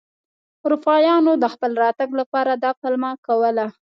[0.65, 3.65] اروپایانو د خپل راتګ لپاره دا پلمه کوله.